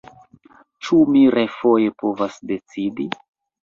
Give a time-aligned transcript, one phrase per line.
[0.87, 3.11] Ĉu mi refoje povas decidi?